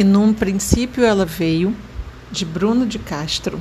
[0.00, 1.76] E num princípio ela veio,
[2.32, 3.60] de Bruno de Castro.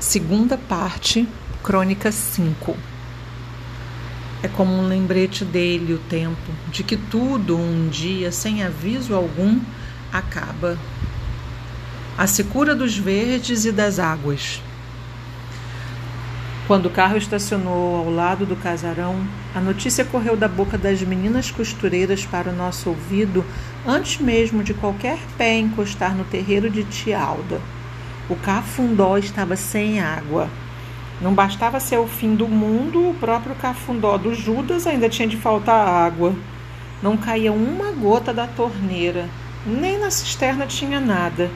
[0.00, 1.28] Segunda parte,
[1.62, 2.76] Crônica 5.
[4.42, 9.60] É como um lembrete dele o tempo, de que tudo um dia, sem aviso algum,
[10.12, 10.76] acaba.
[12.16, 14.60] A secura dos verdes e das águas.
[16.66, 19.24] Quando o carro estacionou ao lado do casarão,
[19.58, 23.44] a notícia correu da boca das meninas costureiras para o nosso ouvido
[23.84, 27.60] antes mesmo de qualquer pé encostar no terreiro de tia Alda.
[28.30, 30.48] O cafundó estava sem água.
[31.20, 35.36] Não bastava ser o fim do mundo, o próprio cafundó do Judas ainda tinha de
[35.36, 36.32] faltar água.
[37.02, 39.28] Não caía uma gota da torneira,
[39.66, 41.50] nem na cisterna tinha nada.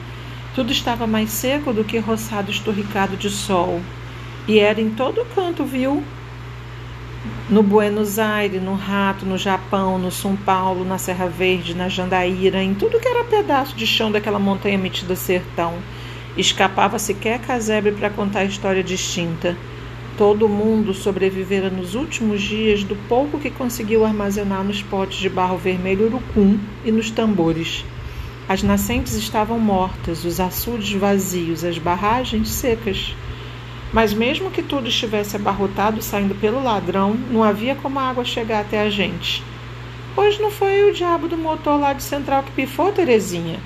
[0.53, 3.79] Tudo estava mais seco do que roçado esturricado de sol.
[4.45, 6.03] E era em todo canto, viu?
[7.49, 12.61] No Buenos Aires, no Rato, no Japão, no São Paulo, na Serra Verde, na Jandaíra,
[12.61, 15.75] em tudo que era pedaço de chão daquela montanha metida sertão.
[16.35, 19.55] Escapava sequer casebre para contar a história distinta.
[20.17, 25.57] Todo mundo sobrevivera nos últimos dias do pouco que conseguiu armazenar nos potes de barro
[25.57, 27.85] vermelho urucum e nos tambores.
[28.49, 33.15] As nascentes estavam mortas, os açudes vazios, as barragens secas.
[33.93, 38.61] Mas mesmo que tudo estivesse abarrotado saindo pelo ladrão, não havia como a água chegar
[38.61, 39.43] até a gente.
[40.17, 43.59] Hoje não foi o diabo do motor lá de central que pifou, Terezinha.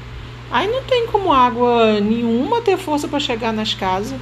[0.51, 4.19] Aí não tem como água nenhuma ter força para chegar nas casas.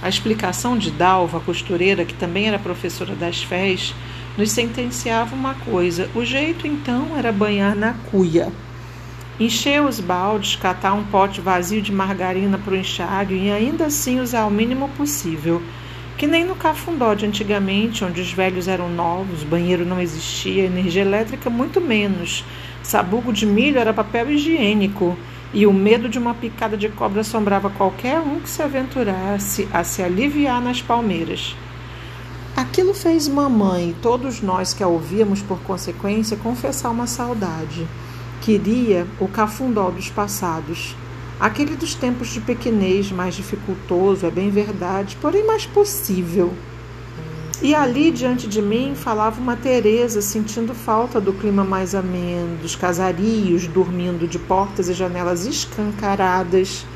[0.00, 3.94] A explicação de Dalva, a costureira, que também era professora das fés,
[4.36, 8.52] nos sentenciava uma coisa: o jeito então era banhar na cuia.
[9.38, 14.18] Encher os baldes, catar um pote vazio de margarina para o enxágue e ainda assim
[14.18, 15.60] usar o mínimo possível.
[16.16, 21.02] Que nem no cafundó de antigamente, onde os velhos eram novos, banheiro não existia, energia
[21.02, 22.42] elétrica muito menos.
[22.82, 25.14] Sabugo de milho era papel higiênico
[25.52, 29.84] e o medo de uma picada de cobra assombrava qualquer um que se aventurasse a
[29.84, 31.54] se aliviar nas palmeiras.
[32.56, 37.86] Aquilo fez mamãe todos nós que a ouvíamos por consequência confessar uma saudade.
[38.46, 40.94] Queria o cafundó dos passados,
[41.40, 46.54] aquele dos tempos de pequenez, mais dificultoso, é bem verdade, porém mais possível.
[47.60, 52.76] E ali diante de mim falava uma Teresa sentindo falta do clima mais ameno, dos
[52.76, 56.86] casarios dormindo de portas e janelas escancaradas,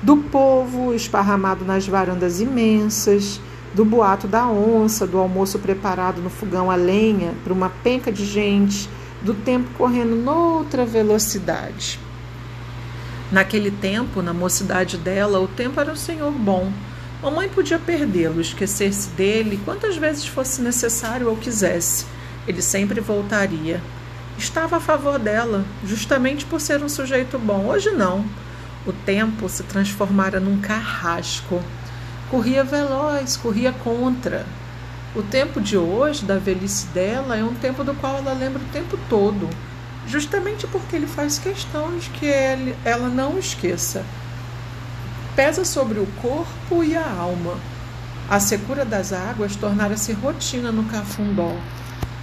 [0.00, 3.40] do povo esparramado nas varandas imensas,
[3.74, 8.24] do boato da onça, do almoço preparado no fogão a lenha para uma penca de
[8.24, 8.88] gente
[9.22, 11.98] do tempo correndo noutra velocidade.
[13.30, 16.70] Naquele tempo, na mocidade dela, o tempo era um senhor bom.
[17.22, 22.04] Mamãe podia perdê-lo, esquecer-se dele quantas vezes fosse necessário ou quisesse.
[22.46, 23.80] Ele sempre voltaria.
[24.36, 27.66] Estava a favor dela, justamente por ser um sujeito bom.
[27.68, 28.24] Hoje não.
[28.84, 31.62] O tempo se transformara num carrasco.
[32.28, 34.44] Corria veloz, corria contra.
[35.14, 38.72] O tempo de hoje, da velhice dela, é um tempo do qual ela lembra o
[38.72, 39.46] tempo todo,
[40.06, 42.26] justamente porque ele faz questão de que
[42.82, 44.06] ela não esqueça.
[45.36, 47.58] Pesa sobre o corpo e a alma.
[48.30, 51.54] A secura das águas tornara-se rotina no cafundó.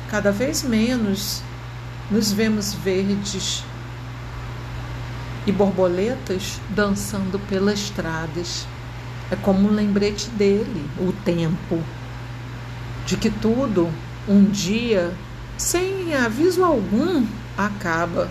[0.10, 1.44] Cada vez menos
[2.10, 3.64] nos vemos verdes
[5.46, 8.66] e borboletas dançando pelas estradas.
[9.30, 11.84] É como um lembrete dele, o tempo
[13.10, 13.90] de que tudo,
[14.28, 15.12] um dia,
[15.58, 17.26] sem aviso algum,
[17.58, 18.30] acaba,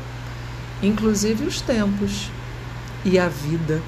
[0.80, 2.30] inclusive os tempos
[3.04, 3.82] e a vida.